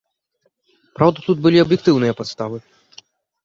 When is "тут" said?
1.29-1.37